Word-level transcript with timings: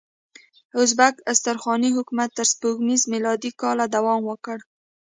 ازبک 0.81 1.15
استرخاني 1.31 1.89
حکومت 1.97 2.29
تر 2.37 2.45
سپوږمیز 2.53 3.01
میلادي 3.13 3.51
کاله 3.61 3.85
دوام 3.95 4.21
وکړ. 4.25 4.57